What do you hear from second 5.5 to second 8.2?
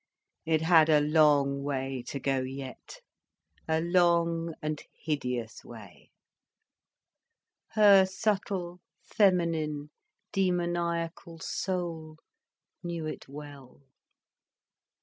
way. Her